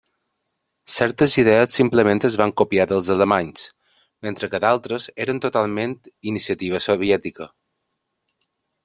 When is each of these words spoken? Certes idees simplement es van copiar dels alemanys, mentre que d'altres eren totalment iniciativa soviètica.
Certes 0.93 1.33
idees 1.41 1.77
simplement 1.79 2.21
es 2.29 2.37
van 2.41 2.53
copiar 2.61 2.87
dels 2.93 3.09
alemanys, 3.15 3.67
mentre 4.29 4.49
que 4.55 4.63
d'altres 4.65 5.07
eren 5.27 5.43
totalment 5.45 5.97
iniciativa 6.33 6.83
soviètica. 6.89 7.51